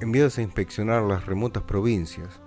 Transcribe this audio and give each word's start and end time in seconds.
Enviados 0.00 0.38
a 0.38 0.42
inspeccionar 0.42 1.02
las 1.02 1.26
remotas 1.26 1.64
provincias, 1.64 2.40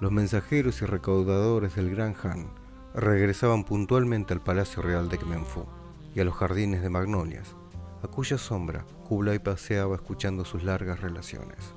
los 0.00 0.10
mensajeros 0.10 0.80
y 0.80 0.86
recaudadores 0.86 1.74
del 1.74 1.90
Gran 1.90 2.16
Han 2.22 2.48
regresaban 2.94 3.64
puntualmente 3.64 4.32
al 4.32 4.40
Palacio 4.40 4.80
Real 4.80 5.10
de 5.10 5.18
Kmenfu 5.18 5.66
y 6.14 6.20
a 6.20 6.24
los 6.24 6.32
jardines 6.32 6.80
de 6.80 6.88
magnolias, 6.88 7.56
a 8.02 8.08
cuya 8.08 8.38
sombra 8.38 8.86
Kublai 9.06 9.38
paseaba 9.38 9.96
escuchando 9.96 10.46
sus 10.46 10.62
largas 10.64 11.00
relaciones. 11.00 11.74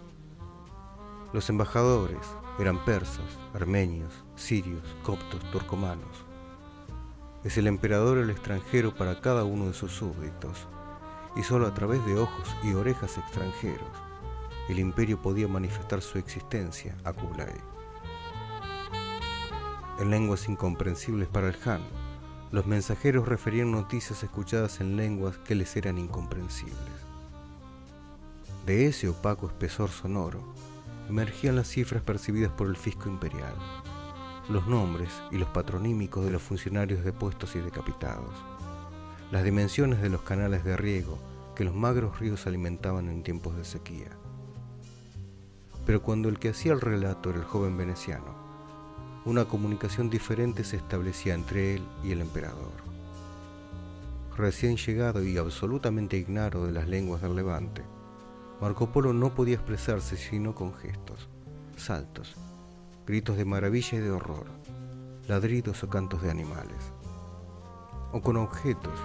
Los 1.33 1.49
embajadores 1.49 2.25
eran 2.57 2.85
persas, 2.85 3.37
armenios, 3.53 4.23
sirios, 4.37 4.95
coptos, 5.03 5.43
turcomanos. 5.51 6.23
Es 7.43 7.57
el 7.57 7.67
emperador 7.67 8.17
el 8.17 8.29
extranjero 8.29 8.95
para 8.95 9.19
cada 9.19 9.43
uno 9.43 9.65
de 9.67 9.73
sus 9.73 9.91
súbditos, 9.91 10.69
y 11.35 11.43
solo 11.43 11.67
a 11.67 11.73
través 11.73 12.03
de 12.05 12.17
ojos 12.17 12.55
y 12.63 12.73
orejas 12.75 13.17
extranjeros 13.17 14.06
el 14.69 14.79
imperio 14.79 15.21
podía 15.21 15.47
manifestar 15.47 16.01
su 16.01 16.17
existencia 16.17 16.95
a 17.03 17.13
Kublai. 17.13 17.53
En 19.99 20.11
lenguas 20.11 20.47
incomprensibles 20.47 21.27
para 21.27 21.47
el 21.47 21.55
Han, 21.65 21.81
los 22.51 22.65
mensajeros 22.65 23.27
referían 23.27 23.71
noticias 23.71 24.23
escuchadas 24.23 24.79
en 24.79 24.95
lenguas 24.95 25.37
que 25.39 25.55
les 25.55 25.75
eran 25.75 25.97
incomprensibles. 25.97 26.75
De 28.65 28.85
ese 28.85 29.09
opaco 29.09 29.47
espesor 29.47 29.89
sonoro 29.89 30.53
emergían 31.09 31.55
las 31.55 31.69
cifras 31.69 32.03
percibidas 32.03 32.51
por 32.51 32.67
el 32.67 32.77
fisco 32.77 33.09
imperial, 33.09 33.55
los 34.49 34.67
nombres 34.67 35.09
y 35.31 35.37
los 35.37 35.49
patronímicos 35.49 36.25
de 36.25 36.31
los 36.31 36.41
funcionarios 36.41 37.03
depuestos 37.03 37.55
y 37.55 37.59
decapitados, 37.59 38.33
las 39.31 39.43
dimensiones 39.43 40.01
de 40.01 40.09
los 40.09 40.21
canales 40.21 40.63
de 40.63 40.77
riego 40.77 41.17
que 41.55 41.63
los 41.63 41.73
magros 41.73 42.19
ríos 42.19 42.45
alimentaban 42.45 43.09
en 43.09 43.23
tiempos 43.23 43.55
de 43.57 43.65
sequía. 43.65 44.09
Pero 45.87 46.01
cuando 46.01 46.27
el 46.27 46.37
que 46.37 46.49
hacía 46.49 46.73
el 46.73 46.81
relato 46.81 47.29
era 47.29 47.39
el 47.39 47.45
joven 47.45 47.77
veneciano, 47.77 48.35
una 49.23 49.45
comunicación 49.45 50.09
diferente 50.09 50.65
se 50.65 50.75
establecía 50.75 51.33
entre 51.33 51.75
él 51.75 51.83
y 52.03 52.11
el 52.11 52.19
emperador. 52.19 52.73
Recién 54.35 54.75
llegado 54.75 55.23
y 55.23 55.37
absolutamente 55.37 56.17
ignaro 56.17 56.65
de 56.65 56.73
las 56.73 56.89
lenguas 56.89 57.21
del 57.21 57.37
Levante, 57.37 57.83
Marco 58.59 58.91
Polo 58.91 59.13
no 59.13 59.33
podía 59.33 59.55
expresarse 59.55 60.17
sino 60.17 60.53
con 60.53 60.73
gestos, 60.73 61.29
saltos, 61.77 62.35
gritos 63.05 63.37
de 63.37 63.45
maravilla 63.45 63.97
y 63.97 64.01
de 64.01 64.11
horror, 64.11 64.47
ladridos 65.29 65.81
o 65.85 65.89
cantos 65.89 66.21
de 66.21 66.29
animales, 66.29 66.91
o 68.11 68.21
con 68.21 68.35
objetos 68.35 68.99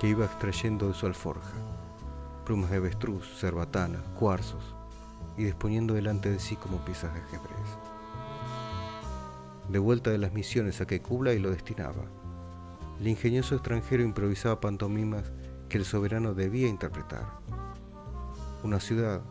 que 0.00 0.08
iba 0.08 0.24
extrayendo 0.24 0.88
de 0.88 0.94
su 0.94 1.04
alforja, 1.04 1.52
plumas 2.46 2.70
de 2.70 2.78
avestruz, 2.78 3.28
cerbatanas, 3.38 4.02
cuarzos, 4.18 4.77
y 5.38 5.44
disponiendo 5.44 5.94
delante 5.94 6.30
de 6.30 6.40
sí 6.40 6.56
como 6.56 6.84
piezas 6.84 7.14
de 7.14 7.20
ajedrez. 7.20 7.78
De 9.68 9.78
vuelta 9.78 10.10
de 10.10 10.18
las 10.18 10.32
misiones 10.32 10.80
a 10.80 10.86
que 10.86 11.00
Kublai 11.00 11.38
lo 11.38 11.50
destinaba, 11.50 12.04
el 13.00 13.06
ingenioso 13.06 13.54
extranjero 13.54 14.02
improvisaba 14.02 14.60
pantomimas 14.60 15.30
que 15.68 15.78
el 15.78 15.84
soberano 15.84 16.34
debía 16.34 16.66
interpretar. 16.66 17.38
Una 18.64 18.80
ciudad 18.80 19.22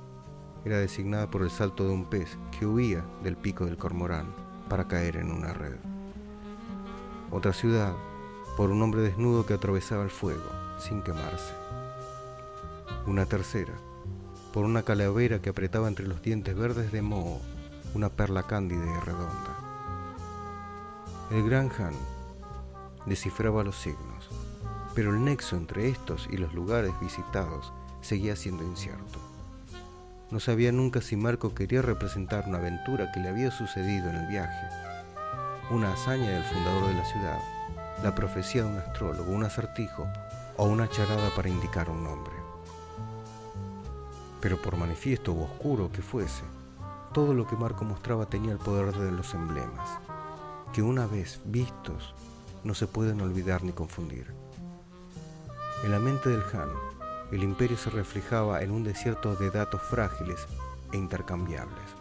era 0.63 0.77
designada 0.77 1.29
por 1.29 1.41
el 1.41 1.49
salto 1.49 1.83
de 1.85 1.91
un 1.91 2.05
pez 2.05 2.37
que 2.57 2.65
huía 2.65 3.03
del 3.23 3.35
pico 3.35 3.65
del 3.65 3.77
cormorán 3.77 4.27
para 4.69 4.87
caer 4.87 5.17
en 5.17 5.31
una 5.31 5.53
red. 5.53 5.75
Otra 7.29 7.51
ciudad 7.51 7.93
por 8.55 8.71
un 8.71 8.81
hombre 8.81 9.01
desnudo 9.01 9.45
que 9.45 9.53
atravesaba 9.53 10.03
el 10.03 10.09
fuego 10.09 10.49
sin 10.79 11.01
quemarse. 11.01 11.53
Una 13.05 13.25
tercera 13.25 13.73
por 14.57 14.65
una 14.65 14.81
calavera 14.81 15.37
que 15.37 15.51
apretaba 15.51 15.87
entre 15.87 16.07
los 16.07 16.23
dientes 16.23 16.55
verdes 16.55 16.91
de 16.91 17.03
moho 17.03 17.39
una 17.93 18.09
perla 18.09 18.41
cándida 18.41 18.83
y 18.87 19.05
redonda. 19.05 19.55
El 21.29 21.47
gran 21.47 21.69
Han 21.77 21.93
descifraba 23.05 23.63
los 23.63 23.75
signos, 23.75 24.27
pero 24.95 25.11
el 25.11 25.23
nexo 25.23 25.57
entre 25.57 25.89
estos 25.89 26.27
y 26.31 26.37
los 26.37 26.55
lugares 26.55 26.91
visitados 26.99 27.71
seguía 28.01 28.35
siendo 28.35 28.63
incierto. 28.63 29.19
No 30.31 30.39
sabía 30.39 30.71
nunca 30.71 31.01
si 31.01 31.15
Marco 31.15 31.53
quería 31.53 31.83
representar 31.83 32.45
una 32.47 32.57
aventura 32.57 33.11
que 33.11 33.19
le 33.19 33.29
había 33.29 33.51
sucedido 33.51 34.09
en 34.09 34.15
el 34.15 34.27
viaje, 34.27 34.67
una 35.69 35.93
hazaña 35.93 36.31
del 36.31 36.43
fundador 36.45 36.87
de 36.87 36.93
la 36.95 37.05
ciudad, 37.05 37.39
la 38.01 38.15
profecía 38.15 38.63
de 38.63 38.69
un 38.69 38.77
astrólogo, 38.79 39.31
un 39.31 39.43
acertijo 39.43 40.07
o 40.55 40.65
una 40.65 40.89
charada 40.89 41.29
para 41.35 41.47
indicar 41.47 41.91
un 41.91 42.03
nombre 42.03 42.46
pero 44.41 44.57
por 44.61 44.77
manifiesto 44.77 45.33
o 45.33 45.43
oscuro 45.43 45.91
que 45.91 46.01
fuese, 46.01 46.43
todo 47.13 47.33
lo 47.33 47.47
que 47.47 47.55
Marco 47.55 47.83
mostraba 47.85 48.27
tenía 48.27 48.51
el 48.51 48.59
poder 48.59 48.93
de 48.93 49.11
los 49.11 49.33
emblemas, 49.33 49.89
que 50.73 50.81
una 50.81 51.07
vez 51.07 51.39
vistos 51.45 52.13
no 52.63 52.73
se 52.73 52.87
pueden 52.87 53.21
olvidar 53.21 53.63
ni 53.63 53.71
confundir. 53.71 54.27
En 55.83 55.91
la 55.91 55.99
mente 55.99 56.29
del 56.29 56.43
Han, 56.53 56.69
el 57.31 57.43
imperio 57.43 57.77
se 57.77 57.89
reflejaba 57.89 58.61
en 58.61 58.71
un 58.71 58.83
desierto 58.83 59.35
de 59.35 59.51
datos 59.51 59.81
frágiles 59.81 60.47
e 60.91 60.97
intercambiables, 60.97 61.95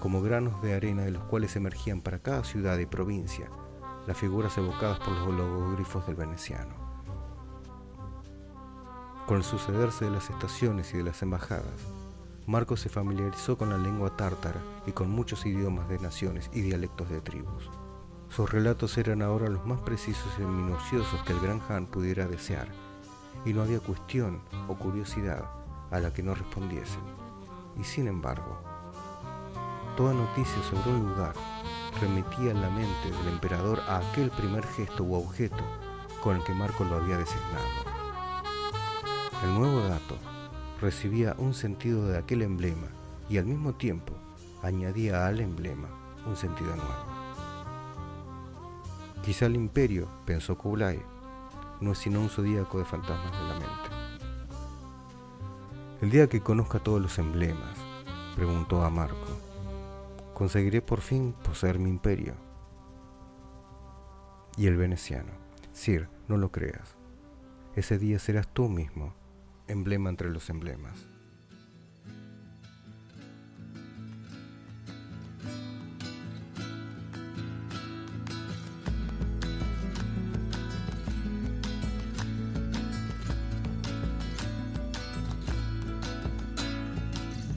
como 0.00 0.22
granos 0.22 0.60
de 0.62 0.74
arena 0.74 1.02
de 1.02 1.12
los 1.12 1.24
cuales 1.24 1.56
emergían 1.56 2.00
para 2.00 2.18
cada 2.18 2.44
ciudad 2.44 2.78
y 2.78 2.86
provincia 2.86 3.48
las 4.06 4.16
figuras 4.16 4.56
evocadas 4.58 4.98
por 4.98 5.12
los 5.12 5.34
logogrifos 5.34 6.06
del 6.06 6.16
veneciano. 6.16 6.83
Con 9.26 9.38
el 9.38 9.44
sucederse 9.44 10.04
de 10.04 10.10
las 10.10 10.28
estaciones 10.28 10.92
y 10.92 10.98
de 10.98 11.04
las 11.04 11.22
embajadas, 11.22 11.64
Marco 12.46 12.76
se 12.76 12.90
familiarizó 12.90 13.56
con 13.56 13.70
la 13.70 13.78
lengua 13.78 14.14
tártara 14.14 14.60
y 14.86 14.92
con 14.92 15.08
muchos 15.08 15.46
idiomas 15.46 15.88
de 15.88 15.98
naciones 15.98 16.50
y 16.52 16.60
dialectos 16.60 17.08
de 17.08 17.22
tribus. 17.22 17.70
Sus 18.28 18.50
relatos 18.50 18.98
eran 18.98 19.22
ahora 19.22 19.48
los 19.48 19.64
más 19.64 19.80
precisos 19.80 20.30
y 20.38 20.42
minuciosos 20.42 21.22
que 21.22 21.32
el 21.32 21.40
gran 21.40 21.62
Han 21.70 21.86
pudiera 21.86 22.26
desear, 22.26 22.68
y 23.46 23.54
no 23.54 23.62
había 23.62 23.80
cuestión 23.80 24.42
o 24.68 24.74
curiosidad 24.74 25.48
a 25.90 26.00
la 26.00 26.12
que 26.12 26.22
no 26.22 26.34
respondiesen. 26.34 27.00
Y 27.80 27.84
sin 27.84 28.08
embargo, 28.08 28.60
toda 29.96 30.12
noticia 30.12 30.62
sobre 30.64 30.90
un 30.90 31.08
lugar 31.08 31.32
remitía 31.98 32.50
en 32.50 32.60
la 32.60 32.68
mente 32.68 33.10
del 33.10 33.32
emperador 33.32 33.80
a 33.88 33.98
aquel 33.98 34.30
primer 34.32 34.66
gesto 34.66 35.02
u 35.02 35.14
objeto 35.14 35.64
con 36.22 36.36
el 36.36 36.44
que 36.44 36.52
Marco 36.52 36.84
lo 36.84 36.96
había 36.96 37.16
designado. 37.16 37.93
El 39.44 39.52
nuevo 39.52 39.80
dato 39.80 40.16
recibía 40.80 41.34
un 41.36 41.52
sentido 41.52 42.06
de 42.06 42.16
aquel 42.16 42.40
emblema 42.40 42.88
y 43.28 43.36
al 43.36 43.44
mismo 43.44 43.74
tiempo 43.74 44.14
añadía 44.62 45.26
al 45.26 45.38
emblema 45.38 45.86
un 46.26 46.34
sentido 46.34 46.74
nuevo. 46.74 47.04
Quizá 49.22 49.44
el 49.44 49.56
imperio, 49.56 50.08
pensó 50.24 50.56
Kublai, 50.56 50.98
no 51.82 51.92
es 51.92 51.98
sino 51.98 52.20
un 52.20 52.30
zodíaco 52.30 52.78
de 52.78 52.86
fantasmas 52.86 53.32
de 53.32 53.46
la 53.46 53.54
mente. 53.54 53.90
El 56.00 56.10
día 56.10 56.26
que 56.26 56.40
conozca 56.40 56.78
todos 56.78 57.02
los 57.02 57.18
emblemas, 57.18 57.76
preguntó 58.36 58.82
a 58.82 58.88
Marco, 58.88 59.28
conseguiré 60.32 60.80
por 60.80 61.02
fin 61.02 61.34
poseer 61.44 61.78
mi 61.78 61.90
imperio. 61.90 62.32
Y 64.56 64.68
el 64.68 64.78
veneciano, 64.78 65.32
Sir, 65.74 66.08
no 66.28 66.38
lo 66.38 66.50
creas, 66.50 66.96
ese 67.76 67.98
día 67.98 68.18
serás 68.18 68.48
tú 68.48 68.70
mismo 68.70 69.12
emblema 69.68 70.10
entre 70.10 70.30
los 70.30 70.50
emblemas. 70.50 70.92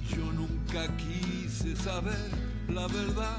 Yo 0.09 0.31
nunca 0.34 0.88
quise 0.98 1.75
saber 1.75 2.15
la 2.69 2.88
verdad, 2.88 3.38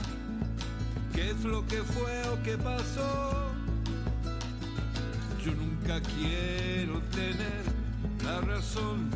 qué 1.14 1.30
es 1.30 1.44
lo 1.44 1.66
que 1.66 1.82
fue 1.82 2.22
o 2.28 2.42
qué 2.42 2.56
pasó. 2.58 3.52
Yo 5.44 5.54
nunca 5.54 6.00
quiero 6.00 7.00
tener 7.10 7.77
la 8.28 8.40
razón, 8.42 9.10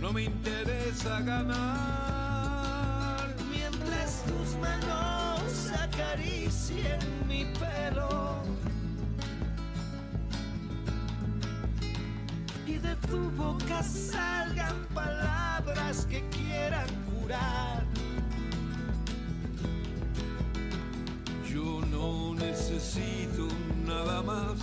no 0.00 0.12
me 0.12 0.24
interesa 0.24 1.20
ganar. 1.20 1.58
Mientras 3.50 4.24
tus 4.24 4.56
manos 4.56 5.70
acaricien 5.86 6.98
mi 7.28 7.44
pelo 7.60 8.42
y 12.66 12.78
de 12.78 12.96
tu 13.08 13.30
boca 13.32 13.82
salgan 13.82 14.76
palabras 14.94 16.06
que 16.06 16.26
quieran 16.30 16.88
curar. 17.10 17.84
Yo 21.52 21.82
no 21.90 22.34
necesito 22.34 23.46
nada 23.86 24.22
más 24.22 24.56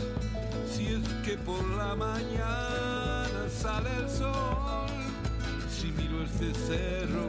si 0.71 0.87
es 0.87 1.07
que 1.23 1.37
por 1.37 1.63
la 1.77 1.95
mañana 1.95 3.18
sale 3.61 3.89
el 3.97 4.09
sol. 4.09 4.87
Si 5.69 5.87
miro 5.91 6.23
este 6.23 6.53
cerro, 6.53 7.27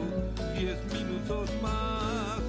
diez 0.57 0.77
minutos 0.93 1.49
más, 1.61 2.39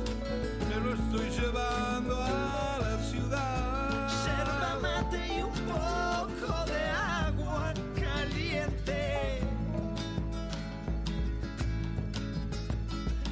me 0.69 0.77
lo 0.85 0.95
estoy 0.95 1.29
llevando 1.31 2.23
a 2.23 2.79
la 2.81 2.99
ciudad. 3.11 4.09
Yerba 4.25 4.79
mate 4.81 5.21
y 5.37 5.43
un 5.43 5.59
poco 5.75 6.65
de 6.67 6.83
agua 6.91 7.75
caliente. 7.97 9.41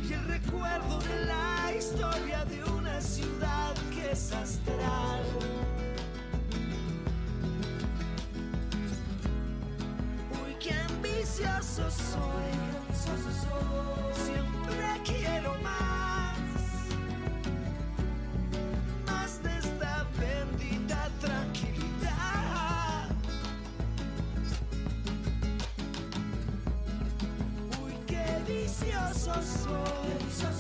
Y 0.08 0.12
el 0.12 0.25
recuerdo 0.25 0.99
de 0.99 1.26
la 1.26 1.73
historia 1.79 2.44
de 2.46 2.64
una 2.64 3.00
ciudad 3.00 3.75
que 3.94 4.11
es 4.11 4.32
astral. 4.32 5.50
Ambicioso 11.70 11.90
soy. 11.90 12.50
Siempre 14.25 15.00
quiero 15.05 15.55
más. 15.62 16.38
Más 19.06 19.43
de 19.43 19.58
esta 19.58 20.06
bendita 20.19 21.08
tranquilidad. 21.20 23.08
Uy, 27.82 27.94
qué 28.06 28.25
vicioso 28.46 29.34
soy. 29.34 30.60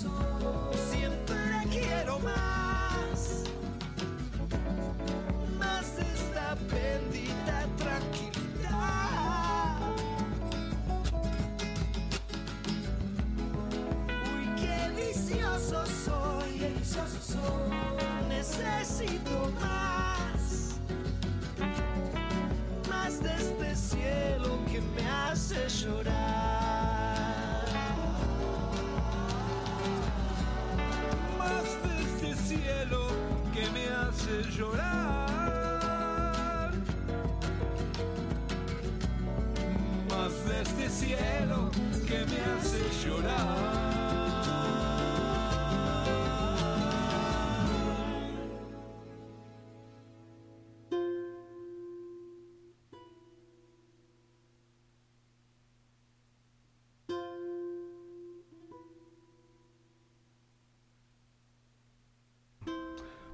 Listen. 0.00 0.67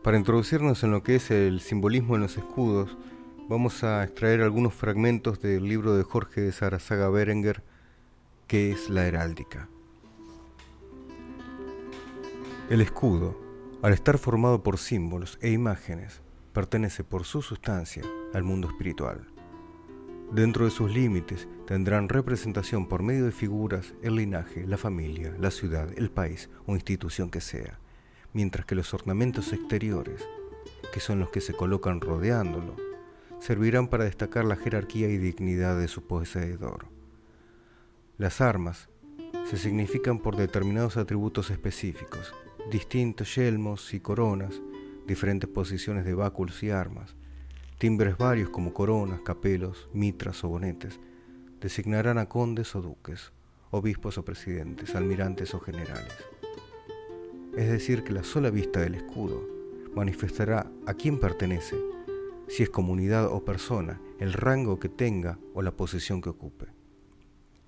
Para 0.04 0.18
introducirnos 0.18 0.84
en 0.84 0.90
lo 0.90 1.02
que 1.02 1.14
es 1.14 1.30
el 1.30 1.62
simbolismo 1.62 2.14
en 2.14 2.20
los 2.20 2.36
escudos, 2.36 2.94
vamos 3.48 3.82
a 3.84 4.04
extraer 4.04 4.42
algunos 4.42 4.74
fragmentos 4.74 5.40
del 5.40 5.66
libro 5.66 5.96
de 5.96 6.02
Jorge 6.02 6.42
de 6.42 6.52
Sarazaga 6.52 7.08
Berenguer, 7.08 7.62
que 8.46 8.70
es 8.70 8.90
la 8.90 9.06
heráldica. 9.06 9.70
El 12.68 12.82
escudo, 12.82 13.40
al 13.80 13.94
estar 13.94 14.18
formado 14.18 14.62
por 14.62 14.76
símbolos 14.76 15.38
e 15.40 15.52
imágenes, 15.52 16.20
pertenece 16.52 17.02
por 17.02 17.24
su 17.24 17.40
sustancia 17.40 18.02
al 18.34 18.44
mundo 18.44 18.68
espiritual. 18.68 19.26
Dentro 20.32 20.66
de 20.66 20.70
sus 20.70 20.94
límites 20.94 21.48
tendrán 21.66 22.10
representación 22.10 22.88
por 22.88 23.02
medio 23.02 23.24
de 23.24 23.32
figuras 23.32 23.94
el 24.02 24.16
linaje, 24.16 24.66
la 24.66 24.76
familia, 24.76 25.34
la 25.40 25.50
ciudad, 25.50 25.88
el 25.96 26.10
país 26.10 26.50
o 26.66 26.74
institución 26.74 27.30
que 27.30 27.40
sea, 27.40 27.78
mientras 28.34 28.66
que 28.66 28.74
los 28.74 28.92
ornamentos 28.92 29.52
exteriores, 29.54 30.20
que 30.92 31.00
son 31.00 31.18
los 31.18 31.30
que 31.30 31.40
se 31.40 31.54
colocan 31.54 32.00
rodeándolo, 32.00 32.76
servirán 33.40 33.88
para 33.88 34.04
destacar 34.04 34.44
la 34.44 34.56
jerarquía 34.56 35.08
y 35.08 35.16
dignidad 35.16 35.78
de 35.78 35.88
su 35.88 36.06
poseedor. 36.06 36.86
Las 38.18 38.40
armas 38.40 38.88
se 39.46 39.56
significan 39.56 40.18
por 40.18 40.36
determinados 40.36 40.96
atributos 40.96 41.50
específicos, 41.50 42.34
distintos 42.70 43.34
yelmos 43.34 43.94
y 43.94 44.00
coronas, 44.00 44.60
diferentes 45.06 45.48
posiciones 45.48 46.04
de 46.04 46.14
báculos 46.14 46.62
y 46.62 46.70
armas, 46.70 47.14
timbres 47.78 48.16
varios 48.16 48.50
como 48.50 48.72
coronas, 48.72 49.20
capelos, 49.20 49.88
mitras 49.92 50.42
o 50.44 50.48
bonetes, 50.48 50.98
designarán 51.60 52.18
a 52.18 52.28
condes 52.28 52.74
o 52.74 52.82
duques, 52.82 53.32
obispos 53.70 54.18
o 54.18 54.24
presidentes, 54.24 54.94
almirantes 54.94 55.54
o 55.54 55.60
generales. 55.60 56.14
Es 57.56 57.70
decir, 57.70 58.02
que 58.02 58.12
la 58.12 58.24
sola 58.24 58.50
vista 58.50 58.80
del 58.80 58.96
escudo 58.96 59.46
manifestará 59.94 60.70
a 60.86 60.94
quién 60.94 61.20
pertenece, 61.20 61.76
si 62.48 62.64
es 62.64 62.70
comunidad 62.70 63.26
o 63.26 63.44
persona, 63.44 64.00
el 64.18 64.32
rango 64.32 64.80
que 64.80 64.88
tenga 64.88 65.38
o 65.54 65.62
la 65.62 65.70
posición 65.70 66.20
que 66.20 66.30
ocupe. 66.30 66.66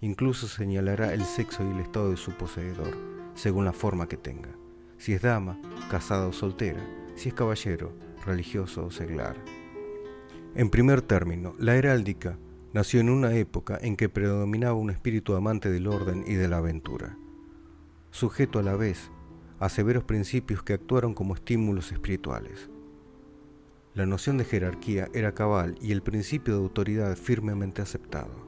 Incluso 0.00 0.48
señalará 0.48 1.14
el 1.14 1.24
sexo 1.24 1.64
y 1.64 1.70
el 1.70 1.80
estado 1.80 2.10
de 2.10 2.16
su 2.16 2.32
poseedor, 2.32 2.96
según 3.34 3.64
la 3.64 3.72
forma 3.72 4.08
que 4.08 4.16
tenga, 4.16 4.50
si 4.98 5.14
es 5.14 5.22
dama, 5.22 5.60
casada 5.88 6.26
o 6.26 6.32
soltera, 6.32 6.84
si 7.14 7.28
es 7.28 7.34
caballero, 7.34 7.92
religioso 8.24 8.86
o 8.86 8.90
seglar. 8.90 9.36
En 10.56 10.68
primer 10.68 11.00
término, 11.00 11.54
la 11.58 11.76
heráldica 11.76 12.38
nació 12.72 13.00
en 13.00 13.08
una 13.08 13.34
época 13.34 13.78
en 13.80 13.96
que 13.96 14.08
predominaba 14.08 14.74
un 14.74 14.90
espíritu 14.90 15.36
amante 15.36 15.70
del 15.70 15.86
orden 15.86 16.24
y 16.26 16.34
de 16.34 16.48
la 16.48 16.58
aventura, 16.58 17.16
sujeto 18.10 18.58
a 18.58 18.62
la 18.62 18.74
vez 18.74 19.10
a 19.58 19.68
severos 19.68 20.04
principios 20.04 20.62
que 20.62 20.74
actuaron 20.74 21.14
como 21.14 21.34
estímulos 21.34 21.92
espirituales. 21.92 22.68
La 23.94 24.04
noción 24.04 24.36
de 24.36 24.44
jerarquía 24.44 25.08
era 25.14 25.32
cabal 25.32 25.76
y 25.80 25.92
el 25.92 26.02
principio 26.02 26.54
de 26.54 26.60
autoridad 26.60 27.16
firmemente 27.16 27.80
aceptado. 27.80 28.46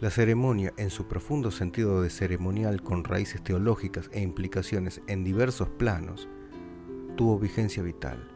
La 0.00 0.10
ceremonia, 0.10 0.72
en 0.76 0.90
su 0.90 1.06
profundo 1.06 1.50
sentido 1.50 2.00
de 2.00 2.08
ceremonial 2.08 2.82
con 2.82 3.04
raíces 3.04 3.42
teológicas 3.42 4.08
e 4.12 4.22
implicaciones 4.22 5.02
en 5.06 5.24
diversos 5.24 5.68
planos, 5.68 6.28
tuvo 7.16 7.38
vigencia 7.38 7.82
vital. 7.82 8.26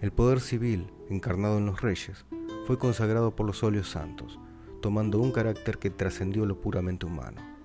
El 0.00 0.10
poder 0.10 0.40
civil, 0.40 0.90
encarnado 1.10 1.58
en 1.58 1.66
los 1.66 1.82
reyes, 1.82 2.24
fue 2.66 2.78
consagrado 2.78 3.36
por 3.36 3.46
los 3.46 3.62
óleos 3.62 3.90
santos, 3.90 4.40
tomando 4.80 5.20
un 5.20 5.32
carácter 5.32 5.78
que 5.78 5.90
trascendió 5.90 6.46
lo 6.46 6.60
puramente 6.60 7.06
humano. 7.06 7.57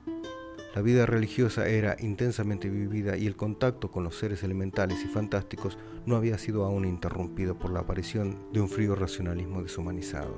La 0.74 0.82
vida 0.82 1.06
religiosa 1.06 1.68
era 1.68 1.96
intensamente 2.00 2.68
vivida 2.68 3.15
y 3.15 3.27
el 3.27 3.36
contacto 3.36 3.92
con 3.92 4.03
los 4.03 4.18
seres 4.18 4.42
elementales 4.42 5.03
y 5.06 5.08
fantásticos 5.08 5.77
no 6.08 6.15
había 6.15 6.39
sido 6.39 6.65
aún 6.65 6.86
interrumpido 6.86 7.60
por 7.60 7.72
la 7.72 7.82
aparición 7.82 8.39
de 8.51 8.60
un 8.60 8.70
frío 8.70 8.96
racionalismo 8.96 9.62
deshumanizado. 9.62 10.36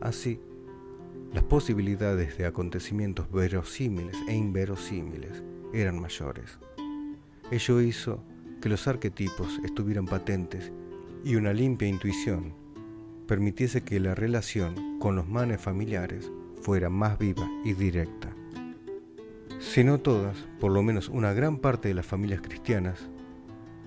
Así, 0.00 0.40
las 1.34 1.44
posibilidades 1.44 2.38
de 2.38 2.46
acontecimientos 2.46 3.30
verosímiles 3.30 4.16
e 4.28 4.34
inverosímiles 4.34 5.42
eran 5.74 6.00
mayores. 6.00 6.58
Ello 7.50 7.80
hizo 7.82 8.24
que 8.62 8.70
los 8.70 8.88
arquetipos 8.88 9.60
estuvieran 9.62 10.06
patentes 10.06 10.72
y 11.22 11.36
una 11.36 11.52
limpia 11.52 11.86
intuición 11.86 12.54
permitiese 13.26 13.82
que 13.82 14.00
la 14.00 14.14
relación 14.14 14.98
con 14.98 15.16
los 15.16 15.28
manes 15.28 15.60
familiares 15.60 16.30
fuera 16.62 16.88
más 16.88 17.18
viva 17.18 17.46
y 17.62 17.74
directa. 17.74 18.34
Si 19.64 19.82
no 19.82 19.98
todas, 19.98 20.36
por 20.60 20.70
lo 20.70 20.82
menos 20.84 21.08
una 21.08 21.32
gran 21.32 21.56
parte 21.56 21.88
de 21.88 21.94
las 21.94 22.06
familias 22.06 22.42
cristianas, 22.42 23.08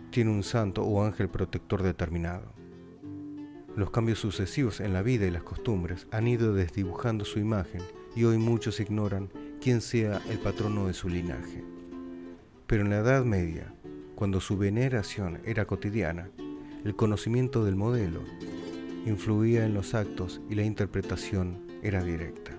tiene 0.09 0.31
un 0.31 0.43
santo 0.43 0.83
o 0.83 1.05
ángel 1.05 1.29
protector 1.29 1.81
determinado. 1.81 2.51
Los 3.73 3.91
cambios 3.91 4.19
sucesivos 4.19 4.81
en 4.81 4.91
la 4.91 5.01
vida 5.01 5.27
y 5.27 5.31
las 5.31 5.43
costumbres 5.43 6.07
han 6.11 6.27
ido 6.27 6.53
desdibujando 6.53 7.23
su 7.23 7.39
imagen 7.39 7.81
y 8.17 8.25
hoy 8.25 8.37
muchos 8.37 8.81
ignoran 8.81 9.29
quién 9.61 9.79
sea 9.79 10.19
el 10.29 10.39
patrono 10.39 10.87
de 10.87 10.93
su 10.93 11.07
linaje. 11.07 11.63
Pero 12.65 12.81
en 12.83 12.89
la 12.89 12.97
Edad 12.97 13.23
Media, 13.23 13.73
cuando 14.15 14.41
su 14.41 14.57
veneración 14.57 15.39
era 15.45 15.67
cotidiana, 15.67 16.31
el 16.83 16.95
conocimiento 16.95 17.63
del 17.63 17.75
modelo 17.75 18.21
influía 19.05 19.63
en 19.63 19.73
los 19.73 19.93
actos 19.93 20.41
y 20.49 20.55
la 20.55 20.63
interpretación 20.63 21.65
era 21.81 22.03
directa. 22.03 22.51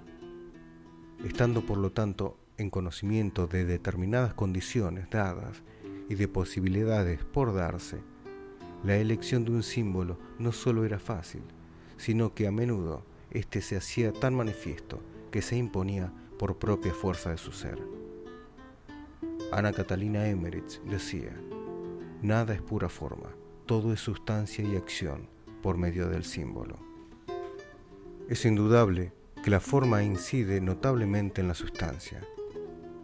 Estando 1.25 1.67
por 1.67 1.77
lo 1.77 1.93
tanto 1.93 2.39
en 2.59 2.71
conocimiento 2.71 3.47
de 3.47 3.65
determinadas 3.65 4.35
condiciones 4.35 5.09
dadas 5.11 5.62
y 6.09 6.17
de 6.17 6.29
posibilidades 6.29 7.25
por 7.25 7.55
darse, 7.55 7.99
la 8.85 8.97
elección 8.97 9.45
de 9.45 9.53
un 9.53 9.62
símbolo 9.62 10.19
no 10.38 10.53
solo 10.53 10.85
era 10.85 10.99
fácil, 10.99 11.43
sino 11.97 12.35
que 12.35 12.47
a 12.47 12.53
menudo 12.53 13.05
éste 13.31 13.61
se 13.61 13.77
hacía 13.77 14.12
tan 14.12 14.35
manifiesto 14.35 15.00
que 15.31 15.43
se 15.43 15.57
imponía 15.57 16.12
por 16.38 16.59
propia 16.59 16.95
fuerza 16.95 17.31
de 17.31 17.38
su 17.38 17.53
ser. 17.53 17.79
Ana 19.50 19.73
Catalina 19.73 20.29
Emmerich 20.29 20.81
decía, 20.83 21.35
nada 22.23 22.55
es 22.55 22.62
pura 22.62 22.88
forma, 22.88 23.31
todo 23.67 23.93
es 23.93 24.00
sustancia 24.00 24.65
y 24.65 24.77
acción 24.77 25.29
por 25.62 25.77
medio 25.77 26.09
del 26.09 26.25
símbolo. 26.25 26.77
Es 28.29 28.45
indudable 28.45 29.12
que 29.43 29.50
la 29.50 29.61
forma 29.61 30.03
incide 30.03 30.61
notablemente 30.61 31.41
en 31.41 31.49
la 31.49 31.55
sustancia. 31.55 32.21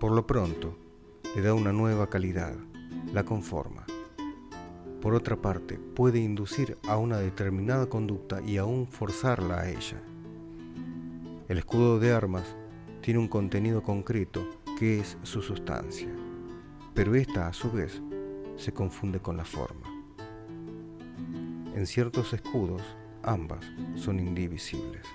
Por 0.04 0.12
lo 0.12 0.26
pronto, 0.26 0.76
le 1.34 1.40
da 1.40 1.54
una 1.54 1.72
nueva 1.72 2.10
calidad, 2.10 2.54
la 3.14 3.24
conforma. 3.24 3.86
Por 5.00 5.14
otra 5.14 5.36
parte, 5.36 5.78
puede 5.78 6.18
inducir 6.18 6.76
a 6.86 6.98
una 6.98 7.16
determinada 7.16 7.86
conducta 7.86 8.42
y 8.42 8.58
aún 8.58 8.86
forzarla 8.86 9.60
a 9.60 9.70
ella. 9.70 10.02
El 11.48 11.56
escudo 11.56 11.98
de 11.98 12.12
armas 12.12 12.54
tiene 13.00 13.18
un 13.18 13.28
contenido 13.28 13.82
concreto 13.82 14.46
que 14.78 15.00
es 15.00 15.16
su 15.22 15.40
sustancia, 15.40 16.10
pero 16.92 17.14
esta 17.14 17.48
a 17.48 17.54
su 17.54 17.72
vez 17.72 18.02
se 18.58 18.74
confunde 18.74 19.20
con 19.20 19.38
la 19.38 19.46
forma. 19.46 19.88
En 21.74 21.86
ciertos 21.86 22.34
escudos, 22.34 22.82
ambas 23.22 23.64
son 23.94 24.20
indivisibles. 24.20 25.06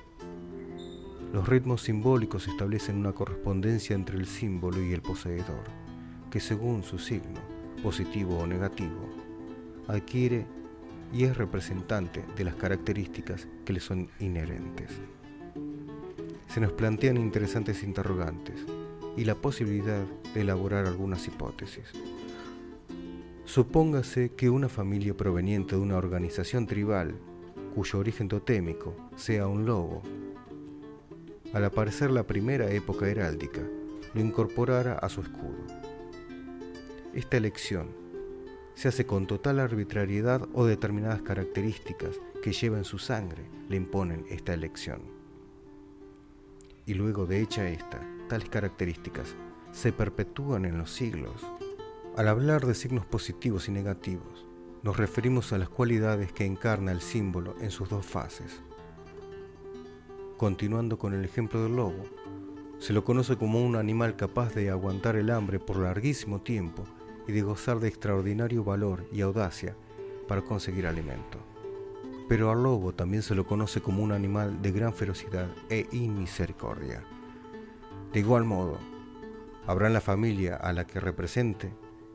Los 1.34 1.48
ritmos 1.48 1.84
simbólicos 1.84 2.48
establecen 2.48 2.98
una 2.98 3.14
correspondencia 3.14 3.96
entre 3.96 4.18
el 4.18 4.26
símbolo 4.26 4.84
y 4.84 4.94
el 4.94 5.02
poseedor, 5.02 5.64
que 6.32 6.40
según 6.40 6.84
su 6.84 6.98
signo, 6.98 7.40
positivo 7.84 8.40
o 8.40 8.48
negativo, 8.48 9.10
adquiere 9.88 10.46
y 11.14 11.24
es 11.24 11.38
representante 11.38 12.24
de 12.36 12.44
las 12.44 12.56
características 12.56 13.48
que 13.66 13.74
le 13.74 13.80
son 13.80 14.10
inherentes 14.20 15.00
se 16.50 16.60
nos 16.60 16.72
plantean 16.72 17.18
interesantes 17.18 17.84
interrogantes 17.84 18.66
y 19.16 19.24
la 19.24 19.36
posibilidad 19.36 20.04
de 20.34 20.42
elaborar 20.42 20.88
algunas 20.88 21.28
hipótesis. 21.28 21.86
Supóngase 23.46 24.32
que 24.36 24.50
una 24.50 24.68
familia 24.68 25.16
proveniente 25.16 25.76
de 25.76 25.82
una 25.82 25.98
organización 25.98 26.66
tribal, 26.66 27.16
cuyo 27.76 28.00
origen 28.00 28.28
totémico 28.28 28.96
sea 29.16 29.48
un 29.48 29.66
lobo, 29.66 30.02
al 31.54 31.66
aparecer 31.66 32.12
la 32.12 32.28
primera 32.28 32.70
época 32.72 33.08
heráldica, 33.08 33.62
lo 34.14 34.22
incorporara 34.22 34.94
a 34.94 35.10
su 35.10 35.22
escudo. 35.22 35.66
Esta 37.14 37.38
elección 37.38 37.90
se 38.76 38.88
hace 38.88 39.06
con 39.06 39.28
total 39.28 39.60
arbitrariedad 39.60 40.48
o 40.54 40.66
determinadas 40.66 41.22
características 41.22 42.20
que 42.42 42.54
lleva 42.54 42.78
en 42.78 42.86
su 42.86 42.98
sangre 42.98 43.50
le 43.68 43.78
imponen 43.78 44.26
esta 44.30 44.54
elección 44.54 45.20
y 46.90 46.96
luego 46.96 47.28
de 47.28 47.40
hecha 47.40 47.70
esta, 47.70 48.02
tales 48.28 48.50
características 48.50 49.36
se 49.72 49.94
perpetúan 49.94 50.66
en 50.66 50.80
los 50.80 50.92
siglos. 50.92 51.46
Al 52.18 52.28
hablar 52.28 52.66
de 52.66 52.74
signos 52.74 53.06
positivos 53.06 53.68
y 53.68 53.72
negativos, 53.72 54.48
nos 54.82 54.98
referimos 54.98 55.54
a 55.54 55.60
las 55.60 55.70
cualidades 55.70 56.34
que 56.34 56.46
encarna 56.46 56.92
el 56.92 57.02
símbolo 57.02 57.56
en 57.62 57.70
sus 57.70 57.90
dos 57.90 58.08
fases. 58.08 58.64
Continuando 60.40 60.98
con 60.98 61.14
el 61.14 61.24
ejemplo 61.24 61.62
del 61.62 61.76
lobo, 61.76 62.04
se 62.80 62.94
lo 62.94 63.04
conoce 63.04 63.38
como 63.38 63.64
un 63.64 63.76
animal 63.76 64.16
capaz 64.16 64.56
de 64.56 64.72
aguantar 64.72 65.18
el 65.18 65.30
hambre 65.30 65.60
por 65.60 65.78
larguísimo 65.78 66.42
tiempo 66.42 66.86
y 67.28 67.34
de 67.34 67.44
gozar 67.44 67.80
de 67.80 67.90
extraordinario 67.90 68.64
valor 68.64 69.06
y 69.14 69.22
audacia 69.22 69.76
para 70.28 70.42
conseguir 70.42 70.88
alimento 70.88 71.40
pero 72.30 72.52
al 72.52 72.62
lobo 72.62 72.94
también 72.94 73.24
se 73.24 73.34
lo 73.34 73.48
conoce 73.48 73.82
como 73.82 74.04
un 74.04 74.12
animal 74.12 74.62
de 74.62 74.72
gran 74.72 74.94
ferocidad 74.94 75.50
e 75.68 75.88
inmisericordia. 75.92 77.04
De 78.14 78.20
igual 78.20 78.46
modo, 78.46 78.78
habrá 79.66 79.88
en 79.88 79.94
la 79.94 80.00
familia 80.00 80.56
a 80.56 80.72
la 80.72 80.86
que 80.86 81.00
represente 81.00 81.74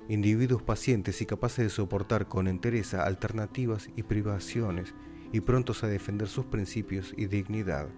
individuos 0.08 0.62
pacientes 0.62 1.20
y 1.20 1.26
capaces 1.26 1.64
de 1.64 1.70
soportar 1.70 2.28
con 2.28 2.46
entereza 2.46 3.04
alternativas 3.04 3.90
y 3.96 4.04
privaciones 4.04 4.94
y 5.32 5.40
prontos 5.40 5.82
a 5.82 5.88
defender 5.88 6.28
sus 6.28 6.44
principios 6.44 7.12
y 7.16 7.26
dignidad 7.26 7.88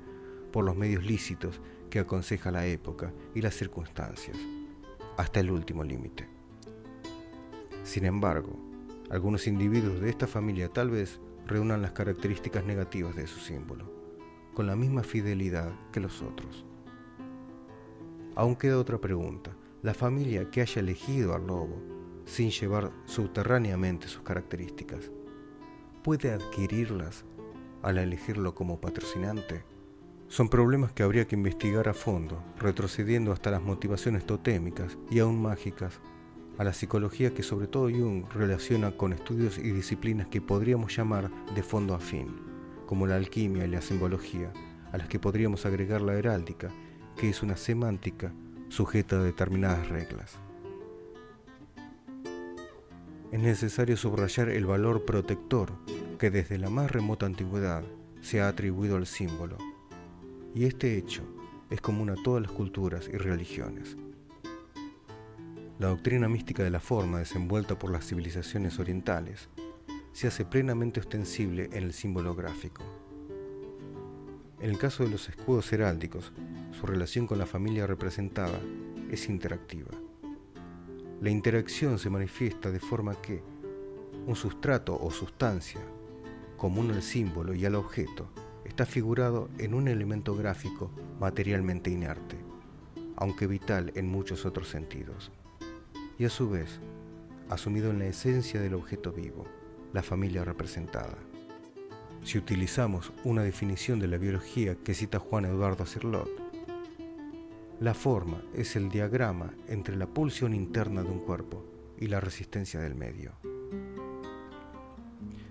por 0.56 0.64
los 0.64 0.74
medios 0.74 1.04
lícitos 1.04 1.60
que 1.90 1.98
aconseja 1.98 2.50
la 2.50 2.64
época 2.64 3.12
y 3.34 3.42
las 3.42 3.54
circunstancias, 3.54 4.38
hasta 5.18 5.40
el 5.40 5.50
último 5.50 5.84
límite. 5.84 6.26
Sin 7.84 8.06
embargo, 8.06 8.58
algunos 9.10 9.48
individuos 9.48 10.00
de 10.00 10.08
esta 10.08 10.26
familia 10.26 10.70
tal 10.70 10.88
vez 10.88 11.20
reúnan 11.44 11.82
las 11.82 11.92
características 11.92 12.64
negativas 12.64 13.14
de 13.14 13.26
su 13.26 13.38
símbolo, 13.38 13.84
con 14.54 14.66
la 14.66 14.76
misma 14.76 15.02
fidelidad 15.02 15.74
que 15.92 16.00
los 16.00 16.22
otros. 16.22 16.64
Aún 18.34 18.56
queda 18.56 18.78
otra 18.78 18.98
pregunta. 18.98 19.54
La 19.82 19.92
familia 19.92 20.50
que 20.50 20.62
haya 20.62 20.80
elegido 20.80 21.34
al 21.34 21.48
lobo, 21.48 21.82
sin 22.24 22.48
llevar 22.48 22.90
subterráneamente 23.04 24.08
sus 24.08 24.22
características, 24.22 25.10
¿puede 26.02 26.32
adquirirlas 26.32 27.26
al 27.82 27.98
elegirlo 27.98 28.54
como 28.54 28.80
patrocinante? 28.80 29.75
Son 30.28 30.48
problemas 30.48 30.92
que 30.92 31.04
habría 31.04 31.26
que 31.26 31.36
investigar 31.36 31.88
a 31.88 31.94
fondo, 31.94 32.42
retrocediendo 32.58 33.32
hasta 33.32 33.50
las 33.50 33.62
motivaciones 33.62 34.26
totémicas 34.26 34.98
y 35.08 35.20
aún 35.20 35.40
mágicas 35.40 36.00
a 36.58 36.64
la 36.64 36.72
psicología 36.72 37.32
que 37.32 37.42
sobre 37.42 37.68
todo 37.68 37.90
Jung 37.90 38.24
relaciona 38.32 38.90
con 38.96 39.12
estudios 39.12 39.58
y 39.58 39.70
disciplinas 39.70 40.26
que 40.26 40.40
podríamos 40.40 40.96
llamar 40.96 41.30
de 41.54 41.62
fondo 41.62 41.94
afín, 41.94 42.40
como 42.86 43.06
la 43.06 43.16
alquimia 43.16 43.64
y 43.64 43.68
la 43.68 43.82
simbología, 43.82 44.52
a 44.90 44.98
las 44.98 45.08
que 45.08 45.20
podríamos 45.20 45.64
agregar 45.64 46.00
la 46.02 46.14
heráldica, 46.14 46.70
que 47.16 47.28
es 47.28 47.42
una 47.42 47.56
semántica 47.56 48.32
sujeta 48.68 49.16
a 49.16 49.22
determinadas 49.22 49.88
reglas. 49.88 50.38
Es 53.30 53.40
necesario 53.40 53.96
subrayar 53.96 54.48
el 54.48 54.66
valor 54.66 55.04
protector 55.04 55.72
que 56.18 56.30
desde 56.30 56.58
la 56.58 56.70
más 56.70 56.90
remota 56.90 57.26
antigüedad 57.26 57.84
se 58.22 58.40
ha 58.40 58.48
atribuido 58.48 58.96
al 58.96 59.06
símbolo, 59.06 59.58
y 60.56 60.64
este 60.64 60.96
hecho 60.96 61.22
es 61.68 61.82
común 61.82 62.08
a 62.08 62.14
todas 62.24 62.40
las 62.40 62.50
culturas 62.50 63.10
y 63.12 63.18
religiones. 63.18 63.94
La 65.78 65.88
doctrina 65.88 66.30
mística 66.30 66.62
de 66.62 66.70
la 66.70 66.80
forma 66.80 67.18
desenvuelta 67.18 67.78
por 67.78 67.90
las 67.90 68.06
civilizaciones 68.06 68.78
orientales 68.78 69.50
se 70.14 70.28
hace 70.28 70.46
plenamente 70.46 70.98
ostensible 70.98 71.68
en 71.74 71.84
el 71.84 71.92
símbolo 71.92 72.34
gráfico. 72.34 72.82
En 74.58 74.70
el 74.70 74.78
caso 74.78 75.04
de 75.04 75.10
los 75.10 75.28
escudos 75.28 75.70
heráldicos, 75.74 76.32
su 76.72 76.86
relación 76.86 77.26
con 77.26 77.36
la 77.36 77.44
familia 77.44 77.86
representada 77.86 78.58
es 79.10 79.28
interactiva. 79.28 79.90
La 81.20 81.28
interacción 81.28 81.98
se 81.98 82.08
manifiesta 82.08 82.70
de 82.70 82.80
forma 82.80 83.20
que 83.20 83.42
un 84.26 84.34
sustrato 84.34 84.98
o 84.98 85.10
sustancia, 85.10 85.82
común 86.56 86.92
al 86.92 87.02
símbolo 87.02 87.54
y 87.54 87.66
al 87.66 87.74
objeto, 87.74 88.30
está 88.76 88.84
figurado 88.84 89.48
en 89.56 89.72
un 89.72 89.88
elemento 89.88 90.36
gráfico 90.36 90.90
materialmente 91.18 91.88
inerte, 91.88 92.36
aunque 93.16 93.46
vital 93.46 93.90
en 93.94 94.06
muchos 94.06 94.44
otros 94.44 94.68
sentidos 94.68 95.32
y 96.18 96.26
a 96.26 96.28
su 96.28 96.50
vez 96.50 96.78
asumido 97.48 97.90
en 97.90 98.00
la 98.00 98.04
esencia 98.04 98.60
del 98.60 98.74
objeto 98.74 99.12
vivo, 99.12 99.46
la 99.94 100.02
familia 100.02 100.44
representada. 100.44 101.16
Si 102.22 102.36
utilizamos 102.36 103.14
una 103.24 103.42
definición 103.42 103.98
de 103.98 104.08
la 104.08 104.18
biología 104.18 104.74
que 104.74 104.92
cita 104.92 105.20
Juan 105.20 105.46
Eduardo 105.46 105.86
Cirlot, 105.86 106.28
la 107.80 107.94
forma 107.94 108.42
es 108.52 108.76
el 108.76 108.90
diagrama 108.90 109.54
entre 109.68 109.96
la 109.96 110.06
pulsión 110.06 110.52
interna 110.52 111.02
de 111.02 111.08
un 111.08 111.20
cuerpo 111.20 111.64
y 111.98 112.08
la 112.08 112.20
resistencia 112.20 112.78
del 112.78 112.94
medio. 112.94 113.55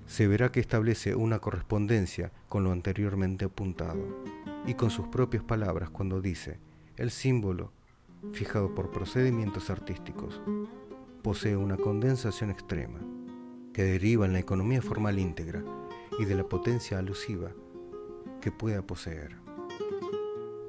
Se 0.08 0.28
verá 0.28 0.52
que 0.52 0.60
establece 0.60 1.16
una 1.16 1.40
correspondencia 1.40 2.32
con 2.48 2.64
lo 2.64 2.72
anteriormente 2.72 3.46
apuntado 3.46 4.24
y 4.66 4.76
con 4.76 4.90
sus 4.90 5.08
propias 5.08 5.44
palabras 5.44 5.90
cuando 5.90 6.22
dice, 6.22 6.60
el 6.98 7.12
símbolo, 7.12 7.72
fijado 8.34 8.74
por 8.74 8.92
procedimientos 8.92 9.70
artísticos, 9.70 10.42
posee 11.22 11.56
una 11.56 11.78
condensación 11.78 12.52
extrema, 12.52 13.00
que 13.74 13.84
deriva 13.84 14.26
en 14.26 14.34
la 14.34 14.40
economía 14.40 14.82
formal 14.82 15.20
íntegra 15.20 15.64
y 16.20 16.26
de 16.26 16.36
la 16.36 16.44
potencia 16.44 17.00
alusiva 17.00 17.52
que 18.42 18.52
pueda 18.52 18.82
poseer. 18.86 19.36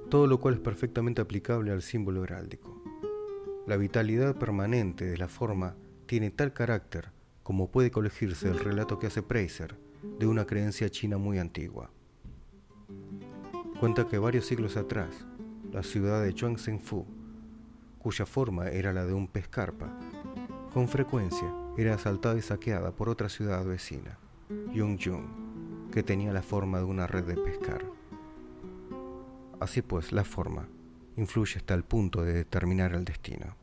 Todo 0.08 0.26
lo 0.26 0.40
cual 0.40 0.54
es 0.54 0.60
perfectamente 0.60 1.20
aplicable 1.20 1.72
al 1.72 1.82
símbolo 1.82 2.24
heráldico. 2.24 2.82
La 3.66 3.76
vitalidad 3.76 4.36
permanente 4.36 5.04
de 5.04 5.18
la 5.18 5.28
forma 5.28 5.76
tiene 6.06 6.30
tal 6.30 6.52
carácter 6.52 7.15
como 7.46 7.70
puede 7.70 7.92
colegirse 7.92 8.48
del 8.48 8.58
relato 8.58 8.98
que 8.98 9.06
hace 9.06 9.22
Preiser 9.22 9.78
de 10.18 10.26
una 10.26 10.46
creencia 10.46 10.90
china 10.90 11.16
muy 11.16 11.38
antigua. 11.38 11.92
Cuenta 13.78 14.08
que 14.08 14.18
varios 14.18 14.46
siglos 14.46 14.76
atrás, 14.76 15.14
la 15.70 15.84
ciudad 15.84 16.24
de 16.24 16.34
Chuangzhengfu, 16.34 17.06
cuya 18.00 18.26
forma 18.26 18.66
era 18.70 18.92
la 18.92 19.06
de 19.06 19.14
un 19.14 19.28
pez 19.28 19.46
carpa, 19.46 19.96
con 20.74 20.88
frecuencia 20.88 21.54
era 21.78 21.94
asaltada 21.94 22.36
y 22.36 22.42
saqueada 22.42 22.90
por 22.90 23.08
otra 23.08 23.28
ciudad 23.28 23.64
vecina, 23.64 24.18
Yongjung, 24.74 25.92
que 25.92 26.02
tenía 26.02 26.32
la 26.32 26.42
forma 26.42 26.78
de 26.78 26.84
una 26.84 27.06
red 27.06 27.26
de 27.26 27.36
pescar. 27.36 27.84
Así 29.60 29.82
pues, 29.82 30.10
la 30.10 30.24
forma 30.24 30.66
influye 31.16 31.58
hasta 31.58 31.74
el 31.74 31.84
punto 31.84 32.24
de 32.24 32.32
determinar 32.32 32.92
el 32.92 33.04
destino. 33.04 33.54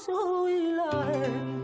so 0.00 0.44
we 0.44 0.72
love 0.72 1.59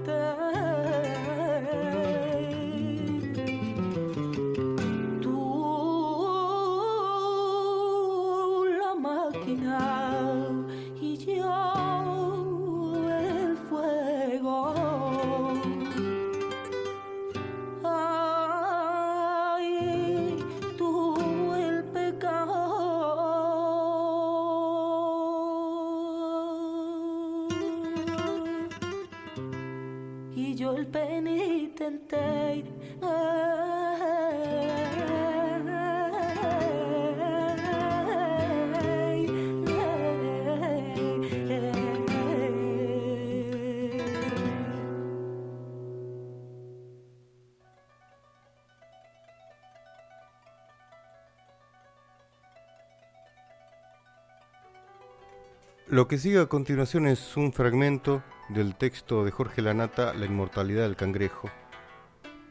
Lo 55.89 56.09
que 56.09 56.19
sigue 56.19 56.41
a 56.41 56.47
continuación 56.47 57.07
es 57.07 57.37
un 57.37 57.53
fragmento 57.53 58.25
del 58.49 58.75
texto 58.75 59.25
de 59.25 59.31
Jorge 59.31 59.63
Lanata, 59.63 60.15
La 60.15 60.27
inmortalidad 60.27 60.83
del 60.83 60.97
cangrejo, 60.97 61.49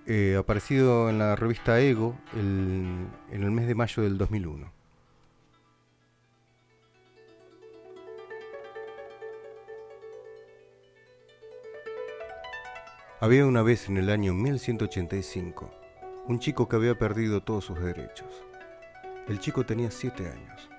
eh, 0.05 0.37
aparecido 0.39 1.09
en 1.09 1.19
la 1.19 1.35
revista 1.35 1.81
Ego 1.81 2.17
en 2.33 3.09
el 3.29 3.51
mes 3.51 3.67
de 3.67 3.75
mayo 3.75 4.03
del 4.03 4.17
2001. 4.17 4.71
Había 13.19 13.45
una 13.45 13.63
vez 13.63 13.89
en 13.89 13.97
el 13.97 14.09
año 14.11 14.33
1185 14.33 15.71
un 16.27 16.39
chico 16.39 16.69
que 16.69 16.77
había 16.77 16.97
perdido 16.97 17.43
todos 17.43 17.65
sus 17.65 17.81
derechos. 17.81 18.29
El 19.27 19.39
chico 19.39 19.65
tenía 19.65 19.91
siete 19.91 20.29
años 20.29 20.69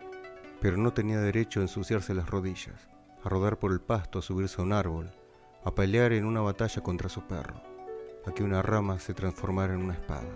pero 0.67 0.79
no 0.79 0.93
tenía 0.93 1.21
derecho 1.21 1.61
a 1.61 1.63
ensuciarse 1.63 2.13
las 2.13 2.29
rodillas, 2.29 2.89
a 3.23 3.29
rodar 3.29 3.57
por 3.57 3.71
el 3.71 3.81
pasto, 3.81 4.19
a 4.19 4.23
subirse 4.23 4.61
a 4.61 4.65
un 4.65 4.73
árbol, 4.73 5.13
a 5.65 5.73
pelear 5.73 6.13
en 6.13 6.25
una 6.25 6.41
batalla 6.41 6.83
contra 6.83 7.09
su 7.09 7.23
perro, 7.23 7.63
a 8.27 8.33
que 8.33 8.43
una 8.43 8.63
rama 8.63 8.99
se 8.99 9.15
transformara 9.15 9.75
en 9.75 9.85
una 9.85 9.95
espada. 9.95 10.27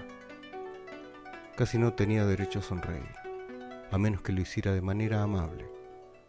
Casi 1.56 1.78
no 1.78 1.94
tenía 1.94 2.24
derecho 2.26 2.60
a 2.60 2.62
sonreír, 2.62 3.10
a 3.90 3.98
menos 3.98 4.22
que 4.22 4.30
lo 4.30 4.40
hiciera 4.40 4.70
de 4.72 4.80
manera 4.80 5.20
amable, 5.20 5.68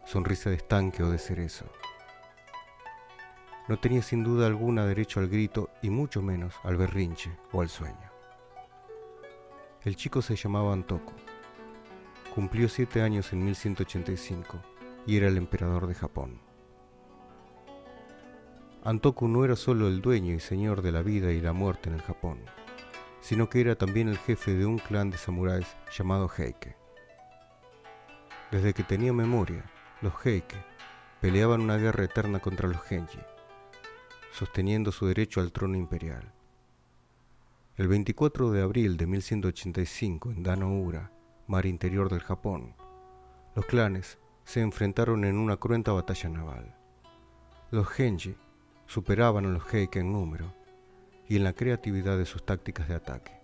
sonrisa 0.04 0.50
de 0.50 0.56
estanque 0.56 1.04
o 1.04 1.08
de 1.08 1.18
cerezo. 1.18 1.66
No 3.68 3.78
tenía 3.78 4.02
sin 4.02 4.24
duda 4.24 4.48
alguna 4.48 4.84
derecho 4.84 5.20
al 5.20 5.28
grito 5.28 5.70
y 5.80 5.90
mucho 5.90 6.22
menos 6.22 6.56
al 6.64 6.76
berrinche 6.76 7.30
o 7.52 7.60
al 7.60 7.68
sueño. 7.68 8.10
El 9.84 9.94
chico 9.94 10.22
se 10.22 10.34
llamaba 10.34 10.72
Antoku 10.72 11.12
Cumplió 12.34 12.68
siete 12.70 13.02
años 13.02 13.30
en 13.34 13.44
1185 13.44 14.62
y 15.06 15.18
era 15.18 15.28
el 15.28 15.36
emperador 15.36 15.86
de 15.86 15.94
Japón. 15.94 16.40
Antoku 18.84 19.28
no 19.28 19.44
era 19.44 19.54
solo 19.54 19.86
el 19.86 20.00
dueño 20.00 20.34
y 20.34 20.40
señor 20.40 20.80
de 20.80 20.92
la 20.92 21.02
vida 21.02 21.30
y 21.30 21.42
la 21.42 21.52
muerte 21.52 21.90
en 21.90 21.96
el 21.96 22.02
Japón, 22.02 22.38
sino 23.20 23.50
que 23.50 23.60
era 23.60 23.76
también 23.76 24.08
el 24.08 24.16
jefe 24.16 24.54
de 24.54 24.64
un 24.64 24.78
clan 24.78 25.10
de 25.10 25.18
samuráis 25.18 25.76
llamado 25.94 26.26
Heike. 26.26 26.74
Desde 28.50 28.72
que 28.72 28.82
tenía 28.82 29.12
memoria, 29.12 29.70
los 30.00 30.14
Heike 30.24 30.56
peleaban 31.20 31.60
una 31.60 31.76
guerra 31.76 32.04
eterna 32.04 32.40
contra 32.40 32.66
los 32.66 32.80
Genji, 32.80 33.20
sosteniendo 34.32 34.90
su 34.90 35.06
derecho 35.06 35.42
al 35.42 35.52
trono 35.52 35.76
imperial. 35.76 36.32
El 37.76 37.88
24 37.88 38.50
de 38.52 38.62
abril 38.62 38.96
de 38.96 39.06
1185 39.06 40.30
en 40.30 40.42
Danoura, 40.42 41.12
mar 41.52 41.66
interior 41.66 42.08
del 42.08 42.20
Japón, 42.20 42.74
los 43.54 43.66
clanes 43.66 44.18
se 44.42 44.62
enfrentaron 44.62 45.26
en 45.26 45.36
una 45.36 45.58
cruenta 45.58 45.92
batalla 45.92 46.30
naval. 46.30 46.74
Los 47.70 47.88
Genji 47.88 48.38
superaban 48.86 49.44
a 49.44 49.48
los 49.50 49.62
Heike 49.70 49.98
en 49.98 50.14
número 50.14 50.54
y 51.28 51.36
en 51.36 51.44
la 51.44 51.52
creatividad 51.52 52.16
de 52.16 52.24
sus 52.24 52.46
tácticas 52.46 52.88
de 52.88 52.94
ataque. 52.94 53.38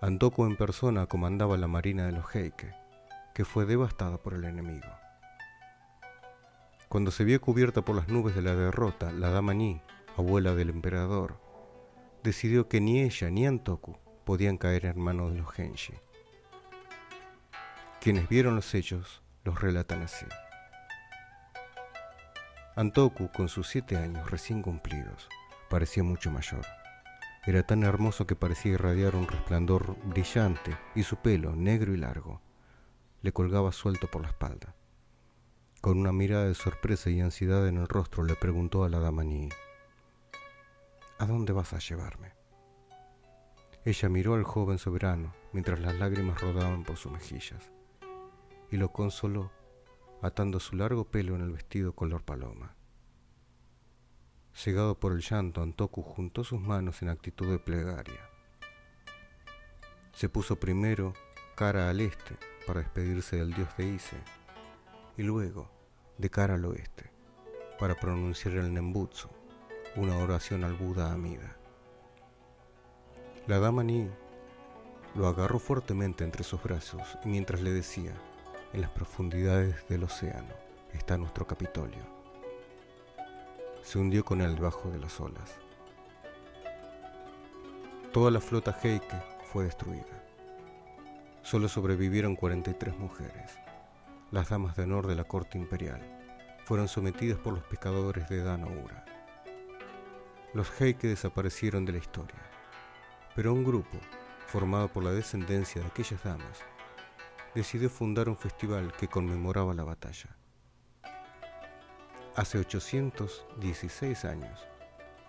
Antoku 0.00 0.46
en 0.46 0.56
persona 0.56 1.04
comandaba 1.04 1.58
la 1.58 1.66
marina 1.66 2.06
de 2.06 2.12
los 2.12 2.34
Heike, 2.34 2.74
que 3.34 3.44
fue 3.44 3.66
devastada 3.66 4.16
por 4.16 4.32
el 4.32 4.44
enemigo. 4.44 4.88
Cuando 6.88 7.10
se 7.10 7.24
vio 7.24 7.42
cubierta 7.42 7.82
por 7.82 7.94
las 7.94 8.08
nubes 8.08 8.34
de 8.34 8.40
la 8.40 8.54
derrota, 8.54 9.12
la 9.12 9.28
dama 9.28 9.52
Ni, 9.52 9.82
abuela 10.16 10.54
del 10.54 10.70
emperador, 10.70 11.38
decidió 12.22 12.70
que 12.70 12.80
ni 12.80 13.02
ella 13.02 13.28
ni 13.28 13.46
Antoku 13.46 13.98
podían 14.24 14.56
caer 14.56 14.86
en 14.86 14.98
manos 14.98 15.32
de 15.32 15.40
los 15.40 15.52
Genji. 15.52 15.92
Quienes 18.00 18.28
vieron 18.28 18.54
los 18.54 18.74
hechos 18.76 19.22
los 19.42 19.60
relatan 19.60 20.02
así. 20.02 20.24
Antoku, 22.76 23.28
con 23.32 23.48
sus 23.48 23.66
siete 23.66 23.96
años 23.96 24.30
recién 24.30 24.62
cumplidos, 24.62 25.28
parecía 25.68 26.04
mucho 26.04 26.30
mayor. 26.30 26.64
Era 27.44 27.64
tan 27.64 27.82
hermoso 27.82 28.24
que 28.24 28.36
parecía 28.36 28.74
irradiar 28.74 29.16
un 29.16 29.26
resplandor 29.26 29.96
brillante 30.04 30.78
y 30.94 31.02
su 31.02 31.16
pelo, 31.16 31.56
negro 31.56 31.92
y 31.92 31.96
largo, 31.96 32.40
le 33.22 33.32
colgaba 33.32 33.72
suelto 33.72 34.06
por 34.06 34.22
la 34.22 34.28
espalda. 34.28 34.76
Con 35.80 35.98
una 35.98 36.12
mirada 36.12 36.46
de 36.46 36.54
sorpresa 36.54 37.10
y 37.10 37.20
ansiedad 37.20 37.66
en 37.66 37.78
el 37.78 37.88
rostro 37.88 38.22
le 38.22 38.36
preguntó 38.36 38.84
a 38.84 38.88
la 38.88 39.00
dama 39.00 39.24
Ni, 39.24 39.48
¿A 41.18 41.26
dónde 41.26 41.52
vas 41.52 41.72
a 41.72 41.80
llevarme? 41.80 42.32
Ella 43.84 44.08
miró 44.08 44.34
al 44.34 44.44
joven 44.44 44.78
soberano 44.78 45.34
mientras 45.52 45.80
las 45.80 45.96
lágrimas 45.96 46.40
rodaban 46.40 46.84
por 46.84 46.96
sus 46.96 47.10
mejillas 47.10 47.72
y 48.70 48.76
lo 48.76 48.92
consoló 48.92 49.50
atando 50.22 50.60
su 50.60 50.76
largo 50.76 51.04
pelo 51.04 51.34
en 51.36 51.42
el 51.42 51.52
vestido 51.52 51.94
color 51.94 52.22
paloma. 52.22 52.74
Cegado 54.52 54.98
por 54.98 55.12
el 55.12 55.20
llanto, 55.20 55.62
Antoku 55.62 56.02
juntó 56.02 56.42
sus 56.42 56.60
manos 56.60 57.02
en 57.02 57.08
actitud 57.08 57.48
de 57.48 57.58
plegaria. 57.58 58.20
Se 60.12 60.28
puso 60.28 60.56
primero 60.56 61.14
cara 61.54 61.88
al 61.88 62.00
este 62.00 62.36
para 62.66 62.80
despedirse 62.80 63.36
del 63.36 63.54
dios 63.54 63.68
de 63.76 63.86
Ise 63.86 64.16
y 65.16 65.22
luego 65.22 65.70
de 66.18 66.28
cara 66.28 66.54
al 66.54 66.64
oeste 66.64 67.10
para 67.78 67.94
pronunciar 67.94 68.54
el 68.54 68.74
Nembutsu, 68.74 69.28
una 69.94 70.18
oración 70.18 70.64
al 70.64 70.74
Buda 70.74 71.12
Amida. 71.12 71.56
La 73.46 73.60
dama 73.60 73.84
Ni 73.84 74.10
lo 75.14 75.28
agarró 75.28 75.60
fuertemente 75.60 76.24
entre 76.24 76.42
sus 76.42 76.60
brazos 76.62 77.16
y 77.24 77.28
mientras 77.28 77.60
le 77.60 77.70
decía, 77.70 78.12
en 78.72 78.80
las 78.80 78.90
profundidades 78.90 79.86
del 79.88 80.04
océano 80.04 80.54
está 80.92 81.16
nuestro 81.16 81.46
Capitolio 81.46 82.18
se 83.88 83.98
hundió 83.98 84.22
con 84.22 84.42
él 84.42 84.54
debajo 84.54 84.90
de 84.90 84.98
las 84.98 85.18
olas. 85.18 85.58
Toda 88.12 88.30
la 88.30 88.38
flota 88.38 88.78
Heike 88.82 89.22
fue 89.50 89.64
destruida. 89.64 90.22
Solo 91.40 91.68
sobrevivieron 91.68 92.36
43 92.36 92.98
mujeres. 92.98 93.58
Las 94.30 94.50
damas 94.50 94.76
de 94.76 94.82
honor 94.82 95.06
de 95.06 95.14
la 95.14 95.24
corte 95.24 95.56
imperial 95.56 96.02
fueron 96.66 96.86
sometidas 96.86 97.38
por 97.38 97.54
los 97.54 97.64
pescadores 97.64 98.28
de 98.28 98.42
Danoura. 98.42 99.06
Los 100.52 100.68
Heike 100.78 101.08
desaparecieron 101.08 101.86
de 101.86 101.92
la 101.92 101.98
historia, 101.98 102.42
pero 103.34 103.54
un 103.54 103.64
grupo, 103.64 103.96
formado 104.48 104.88
por 104.88 105.02
la 105.02 105.12
descendencia 105.12 105.80
de 105.80 105.88
aquellas 105.88 106.22
damas, 106.22 106.62
decidió 107.54 107.90
fundar 107.90 108.28
un 108.28 108.36
festival 108.36 108.92
que 108.92 109.08
conmemoraba 109.08 109.74
la 109.74 109.84
batalla. 109.84 110.36
Hace 112.36 112.58
816 112.58 114.24
años 114.24 114.60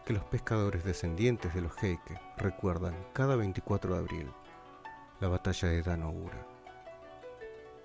que 0.05 0.13
los 0.13 0.23
pescadores 0.23 0.83
descendientes 0.83 1.53
de 1.53 1.61
los 1.61 1.75
Heike 1.83 2.19
recuerdan 2.37 2.95
cada 3.13 3.35
24 3.35 3.93
de 3.93 3.99
abril 3.99 4.31
la 5.19 5.27
batalla 5.27 5.67
de 5.67 5.81
Danoura. 5.81 6.47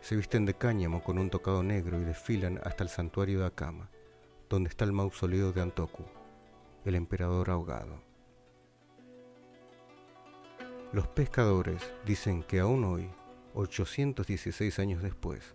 Se 0.01 0.17
visten 0.17 0.45
de 0.45 0.55
cáñamo 0.55 1.03
con 1.03 1.19
un 1.19 1.31
tocado 1.31 1.63
negro 1.63 2.01
y 2.01 2.05
desfilan 2.05 2.61
hasta 2.63 2.85
el 2.85 2.91
santuario 2.91 3.41
de 3.41 3.47
Akama, 3.47 3.91
donde 4.49 4.69
está 4.69 4.85
el 4.85 4.93
mausoleo 4.93 5.53
de 5.53 5.63
Antoku, 5.63 6.05
el 6.85 6.95
emperador 6.95 7.51
ahogado. 7.51 8.01
Los 10.93 11.09
pescadores 11.09 11.93
dicen 12.05 12.43
que 12.43 12.61
aún 12.61 12.85
hoy, 12.85 13.11
816 13.57 14.81
años 14.81 15.01
después, 15.01 15.55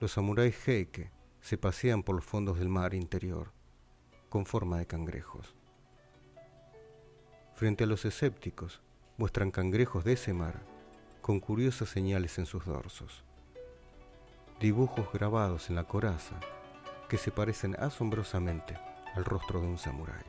los 0.00 0.12
samuráis 0.12 0.56
Heike 0.66 1.10
se 1.42 1.58
pasean 1.58 2.02
por 2.02 2.16
los 2.16 2.24
fondos 2.24 2.58
del 2.58 2.70
mar 2.70 2.94
interior 2.94 3.52
con 4.30 4.46
forma 4.46 4.78
de 4.78 4.86
cangrejos. 4.86 5.54
Frente 7.54 7.84
a 7.84 7.86
los 7.86 8.06
escépticos, 8.06 8.80
muestran 9.18 9.50
cangrejos 9.50 10.02
de 10.04 10.14
ese 10.14 10.32
mar 10.32 10.62
con 11.20 11.40
curiosas 11.40 11.90
señales 11.90 12.38
en 12.38 12.46
sus 12.46 12.64
dorsos. 12.64 13.22
Dibujos 14.58 15.12
grabados 15.12 15.68
en 15.68 15.76
la 15.76 15.84
coraza 15.84 16.40
que 17.10 17.18
se 17.18 17.30
parecen 17.30 17.76
asombrosamente 17.78 18.78
al 19.14 19.26
rostro 19.26 19.60
de 19.60 19.66
un 19.66 19.76
samurái. 19.76 20.24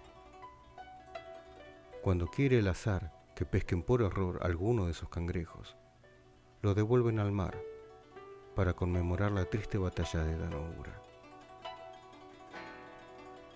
Cuando 2.04 2.28
quiere 2.28 2.60
el 2.60 2.68
azar 2.68 3.14
que 3.34 3.46
pesquen 3.46 3.82
por 3.82 4.02
error 4.02 4.40
alguno 4.42 4.86
de 4.86 4.92
esos 4.92 5.08
cangrejos, 5.08 5.78
lo 6.66 6.74
devuelven 6.74 7.20
al 7.20 7.32
mar 7.32 7.56
para 8.56 8.74
conmemorar 8.74 9.32
la 9.32 9.46
triste 9.46 9.78
batalla 9.78 10.24
de 10.24 10.36
Danoura. 10.36 11.00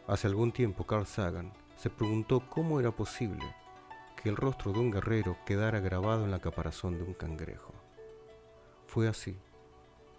Hace 0.06 0.28
algún 0.28 0.52
tiempo 0.52 0.84
Carl 0.84 1.08
Sagan 1.08 1.52
se 1.76 1.89
preguntó 1.89 2.48
cómo 2.52 2.80
era 2.80 2.91
posible 2.91 3.43
que 4.15 4.30
el 4.30 4.36
rostro 4.36 4.74
de 4.74 4.80
un 4.82 4.91
guerrero 4.91 5.38
quedara 5.43 5.80
grabado 5.80 6.24
en 6.24 6.30
la 6.30 6.38
caparazón 6.38 7.00
de 7.00 7.04
un 7.04 7.15
cangrejo. 7.15 7.74
Fue 8.86 9.08
así 9.08 9.36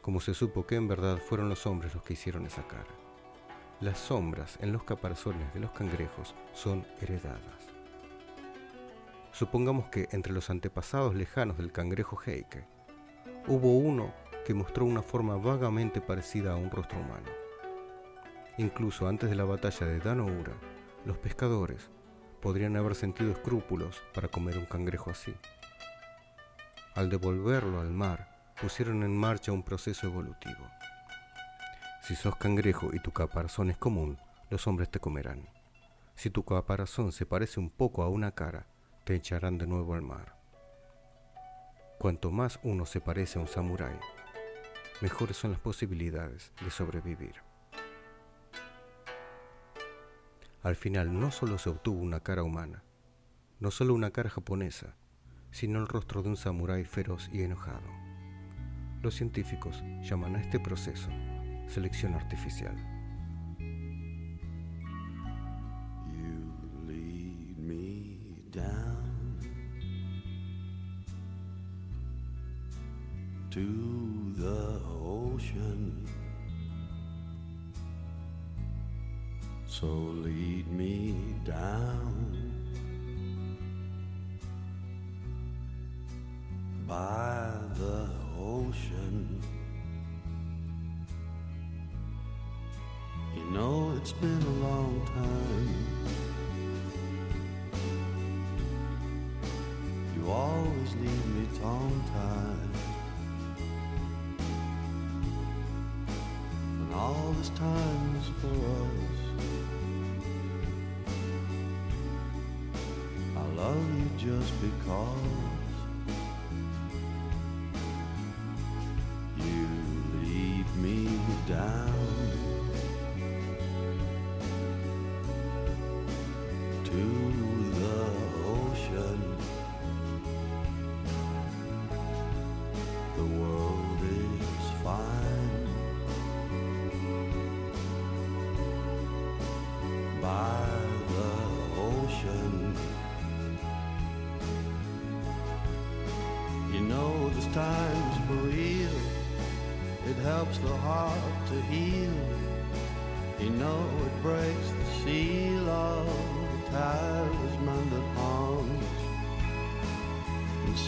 como 0.03 0.20
se 0.20 0.35
supo 0.35 0.66
que 0.66 0.74
en 0.74 0.88
verdad 0.88 1.18
fueron 1.18 1.48
los 1.48 1.66
hombres 1.68 1.94
los 1.94 2.03
que 2.03 2.14
hicieron 2.14 2.44
esa 2.44 2.66
cara. 2.66 2.90
Las 3.81 3.98
sombras 3.98 4.59
en 4.61 4.72
los 4.72 4.83
caparazones 4.83 5.55
de 5.55 5.61
los 5.61 5.70
cangrejos 5.70 6.35
son 6.55 6.85
heredadas. 7.00 7.68
Supongamos 9.31 9.87
que 9.90 10.09
entre 10.11 10.33
los 10.33 10.50
antepasados 10.50 11.14
lejanos 11.14 11.57
del 11.57 11.70
cangrejo 11.70 12.20
Heike 12.26 12.79
hubo 13.46 13.79
uno 13.79 14.12
que 14.44 14.55
mostró 14.55 14.85
una 14.85 15.03
forma 15.03 15.37
vagamente 15.37 16.00
parecida 16.00 16.53
a 16.53 16.57
un 16.57 16.70
rostro 16.70 16.98
humano. 16.98 17.29
Incluso 18.59 19.09
antes 19.09 19.31
de 19.31 19.37
la 19.37 19.44
batalla 19.44 19.87
de 19.87 20.00
Danoura, 20.00 20.53
los 21.05 21.18
pescadores 21.18 21.90
podrían 22.40 22.76
haber 22.76 22.94
sentido 22.94 23.31
escrúpulos 23.31 24.03
para 24.14 24.29
comer 24.29 24.59
un 24.59 24.66
cangrejo 24.66 25.11
así. 25.11 25.35
Al 26.94 27.09
devolverlo 27.09 27.81
al 27.81 27.90
mar, 27.90 28.55
pusieron 28.61 29.03
en 29.03 29.16
marcha 29.16 29.53
un 29.53 29.62
proceso 29.62 30.07
evolutivo. 30.07 30.66
Si 32.03 32.16
sos 32.16 32.37
cangrejo 32.37 32.90
y 32.92 33.00
tu 33.00 33.12
caparazón 33.12 33.70
es 33.70 33.79
común, 33.79 34.18
los 34.50 34.66
hombres 34.66 34.90
te 34.90 35.00
comerán. 35.00 35.48
Si 36.14 36.29
tu 36.29 36.44
caparazón 36.44 37.12
se 37.12 37.24
parece 37.24 37.61
un 37.61 37.70
poco 37.70 38.03
a 38.03 38.09
una 38.09 38.33
cara, 38.33 38.66
te 39.05 39.14
echarán 39.14 39.57
de 39.59 39.66
nuevo 39.66 39.94
al 39.94 40.03
mar. 40.03 40.39
Cuanto 42.00 42.30
más 42.30 42.58
uno 42.62 42.86
se 42.86 43.02
parece 43.02 43.38
a 43.38 43.42
un 43.42 43.46
samurái, 43.46 43.94
mejores 45.02 45.36
son 45.36 45.50
las 45.50 45.60
posibilidades 45.60 46.50
de 46.64 46.70
sobrevivir. 46.70 47.34
Al 50.62 50.76
final 50.76 51.20
no 51.20 51.30
solo 51.30 51.58
se 51.58 51.68
obtuvo 51.68 52.00
una 52.00 52.20
cara 52.20 52.42
humana, 52.42 52.82
no 53.58 53.70
solo 53.70 53.92
una 53.92 54.12
cara 54.12 54.30
japonesa, 54.30 54.96
sino 55.50 55.78
el 55.78 55.88
rostro 55.88 56.22
de 56.22 56.30
un 56.30 56.38
samurái 56.38 56.86
feroz 56.86 57.28
y 57.34 57.42
enojado. 57.42 57.90
Los 59.02 59.16
científicos 59.16 59.82
llaman 60.00 60.36
a 60.36 60.40
este 60.40 60.58
proceso 60.58 61.10
selección 61.68 62.14
artificial. 62.14 62.78
To 73.50 74.32
the 74.36 74.80
ocean. 75.04 76.06
So 79.66 79.86
lead 79.86 80.70
me 80.70 81.16
down 81.44 82.52
by 86.86 87.50
the 87.74 88.08
ocean. 88.38 89.42
You 93.34 93.44
know 93.50 93.92
it's 93.96 94.12
been 94.12 94.42
a 94.42 94.66
long 94.68 95.06
time. 95.06 95.74
You 100.16 100.30
always 100.30 100.94
leave 100.94 101.26
me 101.34 101.48
tongue 101.60 102.04
tied. 102.12 102.89
This 107.34 107.50
time 107.50 108.16
is 108.20 108.28
for 108.40 108.48
us. 108.48 109.20
I 113.36 113.44
love 113.56 113.84
you 113.98 114.08
just 114.18 114.52
because. 114.60 115.59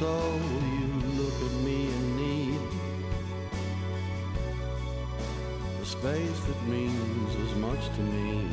So 0.02 0.08
you 0.08 0.88
look 1.16 1.38
at 1.48 1.54
me 1.62 1.86
and 1.86 2.16
need 2.16 2.60
the 5.78 5.86
space 5.86 6.40
that 6.48 6.60
means 6.66 7.36
as 7.48 7.54
much 7.54 7.86
to 7.94 8.00
me. 8.00 8.48